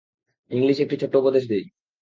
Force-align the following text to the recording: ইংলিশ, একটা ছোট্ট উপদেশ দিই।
ইংলিশ, 0.51 0.77
একটা 0.79 0.95
ছোট্ট 1.01 1.13
উপদেশ 1.15 1.43
দিই। 1.47 1.65